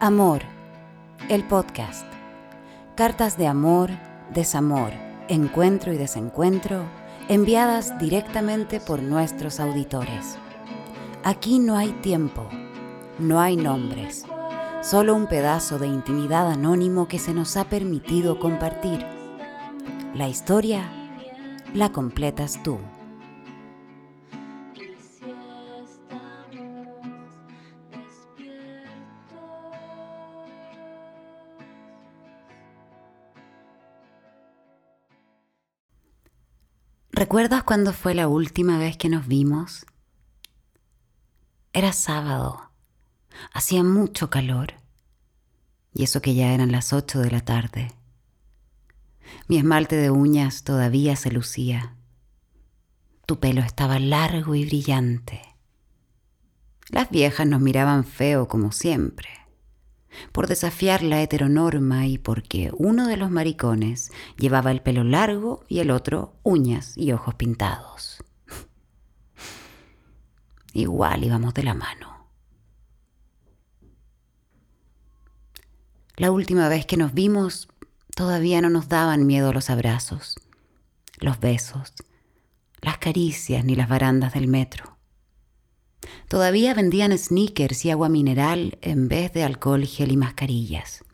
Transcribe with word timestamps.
Amor, 0.00 0.42
el 1.28 1.42
podcast. 1.42 2.06
Cartas 2.94 3.36
de 3.36 3.48
amor, 3.48 3.90
desamor, 4.32 4.92
encuentro 5.26 5.92
y 5.92 5.96
desencuentro 5.96 6.84
enviadas 7.28 7.98
directamente 7.98 8.78
por 8.78 9.02
nuestros 9.02 9.58
auditores. 9.58 10.38
Aquí 11.24 11.58
no 11.58 11.76
hay 11.76 11.90
tiempo, 11.94 12.48
no 13.18 13.40
hay 13.40 13.56
nombres, 13.56 14.24
solo 14.82 15.16
un 15.16 15.26
pedazo 15.26 15.80
de 15.80 15.88
intimidad 15.88 16.48
anónimo 16.48 17.08
que 17.08 17.18
se 17.18 17.34
nos 17.34 17.56
ha 17.56 17.64
permitido 17.64 18.38
compartir. 18.38 19.04
La 20.14 20.28
historia 20.28 20.88
la 21.74 21.90
completas 21.90 22.62
tú. 22.62 22.78
¿Recuerdas 37.18 37.64
cuándo 37.64 37.92
fue 37.92 38.14
la 38.14 38.28
última 38.28 38.78
vez 38.78 38.96
que 38.96 39.08
nos 39.08 39.26
vimos? 39.26 39.84
Era 41.72 41.92
sábado. 41.92 42.70
Hacía 43.52 43.82
mucho 43.82 44.30
calor. 44.30 44.74
Y 45.92 46.04
eso 46.04 46.22
que 46.22 46.36
ya 46.36 46.54
eran 46.54 46.70
las 46.70 46.92
ocho 46.92 47.18
de 47.18 47.32
la 47.32 47.40
tarde. 47.40 47.90
Mi 49.48 49.58
esmalte 49.58 49.96
de 49.96 50.12
uñas 50.12 50.62
todavía 50.62 51.16
se 51.16 51.32
lucía. 51.32 51.96
Tu 53.26 53.40
pelo 53.40 53.62
estaba 53.62 53.98
largo 53.98 54.54
y 54.54 54.64
brillante. 54.64 55.42
Las 56.88 57.10
viejas 57.10 57.48
nos 57.48 57.60
miraban 57.60 58.04
feo 58.04 58.46
como 58.46 58.70
siempre 58.70 59.37
por 60.32 60.46
desafiar 60.46 61.02
la 61.02 61.22
heteronorma 61.22 62.06
y 62.06 62.18
porque 62.18 62.70
uno 62.76 63.06
de 63.06 63.16
los 63.16 63.30
maricones 63.30 64.10
llevaba 64.36 64.70
el 64.70 64.82
pelo 64.82 65.04
largo 65.04 65.64
y 65.68 65.80
el 65.80 65.90
otro 65.90 66.34
uñas 66.42 66.96
y 66.96 67.12
ojos 67.12 67.34
pintados. 67.34 68.22
Igual 70.72 71.24
íbamos 71.24 71.54
de 71.54 71.62
la 71.62 71.74
mano. 71.74 72.28
La 76.16 76.32
última 76.32 76.68
vez 76.68 76.84
que 76.84 76.96
nos 76.96 77.14
vimos 77.14 77.68
todavía 78.16 78.60
no 78.60 78.70
nos 78.70 78.88
daban 78.88 79.24
miedo 79.24 79.52
los 79.52 79.70
abrazos, 79.70 80.34
los 81.20 81.38
besos, 81.38 81.92
las 82.80 82.98
caricias 82.98 83.64
ni 83.64 83.76
las 83.76 83.88
barandas 83.88 84.34
del 84.34 84.48
metro. 84.48 84.97
Todavía 86.28 86.74
vendían 86.74 87.16
sneakers 87.16 87.84
y 87.84 87.90
agua 87.90 88.08
mineral 88.08 88.78
en 88.82 89.08
vez 89.08 89.32
de 89.32 89.44
alcohol, 89.44 89.84
gel 89.84 90.12
y 90.12 90.16
mascarillas. 90.16 91.04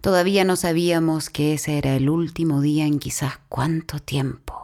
Todavía 0.00 0.44
no 0.44 0.56
sabíamos 0.56 1.30
que 1.30 1.54
ese 1.54 1.78
era 1.78 1.96
el 1.96 2.08
último 2.08 2.60
día 2.60 2.86
en 2.86 2.98
quizás 2.98 3.34
cuánto 3.48 3.98
tiempo. 3.98 4.62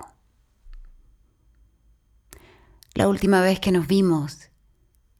La 2.94 3.08
última 3.08 3.40
vez 3.40 3.60
que 3.60 3.72
nos 3.72 3.86
vimos 3.86 4.48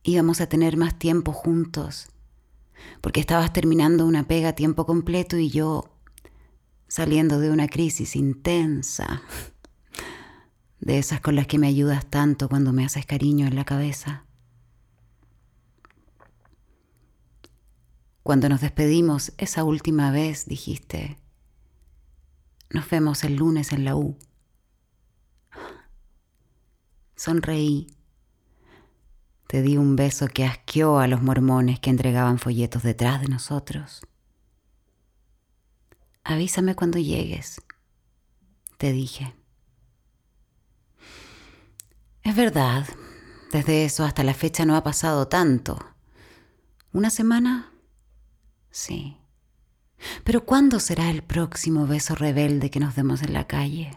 íbamos 0.02 0.40
a 0.40 0.48
tener 0.48 0.76
más 0.76 0.98
tiempo 0.98 1.32
juntos, 1.32 2.08
porque 3.00 3.20
estabas 3.20 3.52
terminando 3.52 4.06
una 4.06 4.26
pega 4.26 4.50
a 4.50 4.54
tiempo 4.54 4.86
completo 4.86 5.36
y 5.36 5.50
yo 5.50 5.90
saliendo 6.88 7.38
de 7.38 7.50
una 7.50 7.68
crisis 7.68 8.16
intensa 8.16 9.22
de 10.80 10.98
esas 10.98 11.20
con 11.20 11.34
las 11.34 11.46
que 11.46 11.58
me 11.58 11.66
ayudas 11.66 12.06
tanto 12.06 12.48
cuando 12.48 12.72
me 12.72 12.84
haces 12.84 13.06
cariño 13.06 13.46
en 13.46 13.56
la 13.56 13.64
cabeza. 13.64 14.24
Cuando 18.22 18.48
nos 18.48 18.60
despedimos 18.60 19.32
esa 19.38 19.64
última 19.64 20.10
vez 20.10 20.46
dijiste, 20.46 21.18
nos 22.70 22.88
vemos 22.90 23.24
el 23.24 23.36
lunes 23.36 23.72
en 23.72 23.84
la 23.84 23.96
U. 23.96 24.18
Sonreí. 27.16 27.86
Te 29.46 29.62
di 29.62 29.78
un 29.78 29.96
beso 29.96 30.28
que 30.28 30.44
asqueó 30.44 30.98
a 30.98 31.08
los 31.08 31.22
mormones 31.22 31.80
que 31.80 31.88
entregaban 31.88 32.38
folletos 32.38 32.82
detrás 32.82 33.22
de 33.22 33.28
nosotros. 33.28 34.02
Avísame 36.22 36.74
cuando 36.74 36.98
llegues, 36.98 37.62
te 38.76 38.92
dije. 38.92 39.34
Verdad, 42.38 42.86
desde 43.50 43.84
eso 43.84 44.04
hasta 44.04 44.22
la 44.22 44.32
fecha 44.32 44.64
no 44.64 44.76
ha 44.76 44.84
pasado 44.84 45.26
tanto. 45.26 45.76
¿Una 46.92 47.10
semana? 47.10 47.72
Sí. 48.70 49.16
Pero 50.22 50.44
¿cuándo 50.44 50.78
será 50.78 51.10
el 51.10 51.24
próximo 51.24 51.88
beso 51.88 52.14
rebelde 52.14 52.70
que 52.70 52.78
nos 52.78 52.94
demos 52.94 53.24
en 53.24 53.32
la 53.32 53.48
calle? 53.48 53.90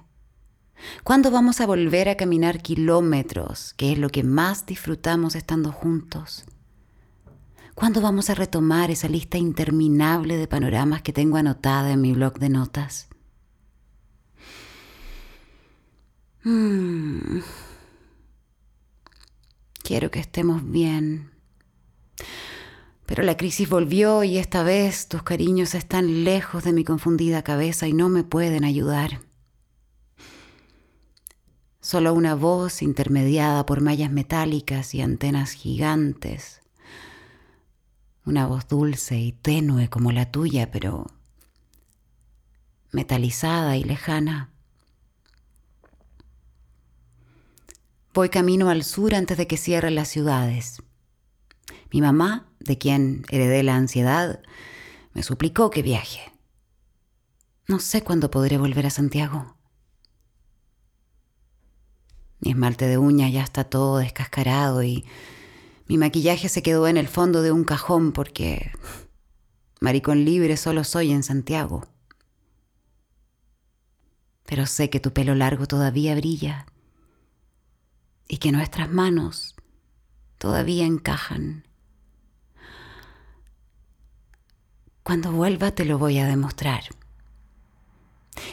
¿Cuándo 1.04 1.30
vamos 1.30 1.62
a 1.62 1.68
volver 1.68 2.10
a 2.10 2.18
caminar 2.18 2.64
kilómetros, 2.64 3.76
que 3.76 3.92
es 3.92 4.00
lo 4.00 4.10
que 4.10 4.24
más 4.24 4.66
disfrutamos 4.66 5.36
estando 5.36 5.72
juntos? 5.72 6.44
¿Cuándo 7.76 8.02
vamos 8.02 8.32
a 8.32 8.34
retomar 8.34 8.90
esa 8.90 9.08
lista 9.08 9.38
interminable 9.38 10.38
de 10.38 10.48
panoramas 10.48 11.04
que 11.04 11.14
tengo 11.14 11.38
anotada 11.38 11.92
en 11.92 12.02
mi 12.02 12.12
blog 12.14 12.40
de 12.40 12.50
notas? 12.50 13.08
Hmm. 16.44 16.81
Quiero 19.92 20.10
que 20.10 20.22
estemos 20.22 20.72
bien. 20.72 21.32
Pero 23.06 23.24
la 23.24 23.36
crisis 23.36 23.68
volvió 23.68 24.24
y 24.24 24.38
esta 24.38 24.64
vez 24.64 25.10
tus 25.10 25.22
cariños 25.22 25.76
están 25.76 26.24
lejos 26.24 26.64
de 26.64 26.72
mi 26.72 26.86
confundida 26.86 27.42
cabeza 27.42 27.90
y 27.90 27.92
no 27.92 28.08
me 28.08 28.24
pueden 28.24 28.64
ayudar. 28.64 29.20
Solo 31.82 32.14
una 32.14 32.36
voz 32.36 32.82
intermediada 32.82 33.66
por 33.66 33.82
mallas 33.82 34.12
metálicas 34.12 34.96
y 34.96 35.02
antenas 35.02 35.52
gigantes. 35.52 36.62
Una 38.24 38.48
voz 38.48 38.70
dulce 38.70 39.20
y 39.20 39.34
tenue 39.34 39.90
como 39.90 40.14
la 40.14 40.32
tuya, 40.32 40.72
pero 40.72 41.08
metalizada 42.94 43.76
y 43.76 43.84
lejana. 43.84 44.54
Voy 48.14 48.28
camino 48.28 48.70
al 48.70 48.84
sur 48.84 49.16
antes 49.16 49.38
de 49.38 49.48
que 49.48 49.56
cierren 49.56 49.96
las 49.96 50.10
ciudades. 50.10 50.84
Mi 51.94 52.02
mamá, 52.02 52.52
de 52.60 52.78
quien 52.78 53.24
heredé 53.30 53.64
la 53.64 53.78
ansiedad, 53.78 54.42
me 55.14 55.24
suplicó 55.24 55.70
que 55.70 55.82
viaje. 55.82 56.20
No 57.70 57.80
sé 57.80 58.02
cuándo 58.02 58.30
podré 58.30 58.58
volver 58.58 58.86
a 58.86 58.90
Santiago. 58.90 59.56
Mi 62.42 62.52
esmalte 62.52 62.86
de 62.88 62.98
uñas 62.98 63.32
ya 63.32 63.44
está 63.44 63.64
todo 63.64 64.00
descascarado 64.00 64.84
y 64.84 65.06
mi 65.88 65.98
maquillaje 65.98 66.50
se 66.50 66.62
quedó 66.62 66.90
en 66.90 66.98
el 66.98 67.08
fondo 67.08 67.42
de 67.42 67.54
un 67.54 67.64
cajón 67.64 68.12
porque 68.12 68.72
maricón 69.80 70.26
libre 70.26 70.58
solo 70.58 70.84
soy 70.84 71.12
en 71.12 71.24
Santiago. 71.24 71.88
Pero 74.46 74.66
sé 74.66 74.90
que 74.90 75.00
tu 75.00 75.14
pelo 75.14 75.34
largo 75.34 75.66
todavía 75.66 76.14
brilla 76.16 76.66
y 78.32 78.38
que 78.38 78.54
nuestras 78.54 78.90
manos 78.90 79.58
todavía 80.38 80.86
encajan. 80.86 81.68
Cuando 85.04 85.34
vuelva 85.34 85.72
te 85.72 85.84
lo 85.84 85.98
voy 85.98 86.18
a 86.18 86.26
demostrar. 86.26 86.86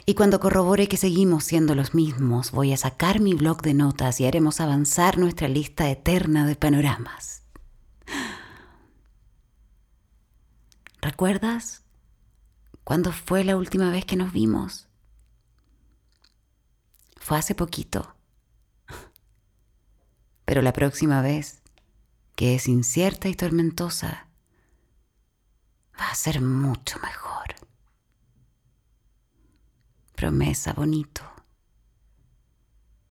Y 0.04 0.14
cuando 0.14 0.40
corrobore 0.40 0.88
que 0.88 0.96
seguimos 0.96 1.44
siendo 1.44 1.76
los 1.76 1.94
mismos, 1.94 2.50
voy 2.50 2.72
a 2.72 2.76
sacar 2.76 3.20
mi 3.20 3.34
blog 3.34 3.62
de 3.62 3.72
notas 3.72 4.20
y 4.20 4.26
haremos 4.26 4.60
avanzar 4.60 5.16
nuestra 5.16 5.46
lista 5.46 5.88
eterna 5.88 6.44
de 6.44 6.56
panoramas. 6.56 7.44
¿Recuerdas 11.00 11.84
cuándo 12.82 13.12
fue 13.12 13.44
la 13.44 13.56
última 13.56 13.92
vez 13.92 14.04
que 14.04 14.16
nos 14.16 14.32
vimos? 14.32 14.88
Fue 17.16 17.38
hace 17.38 17.54
poquito. 17.54 18.17
Pero 20.48 20.62
la 20.62 20.72
próxima 20.72 21.20
vez, 21.20 21.60
que 22.34 22.54
es 22.54 22.68
incierta 22.68 23.28
y 23.28 23.34
tormentosa, 23.34 24.28
va 26.00 26.10
a 26.10 26.14
ser 26.14 26.40
mucho 26.40 26.98
mejor. 27.00 27.54
Promesa 30.16 30.72
bonito. 30.72 31.20